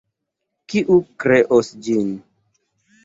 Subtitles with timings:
[0.73, 2.11] Kiu kreos ĝin?